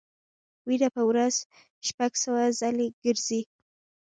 [0.67, 1.35] وینه په ورځ
[1.87, 3.41] شپږ سوه ځلې ګرځي.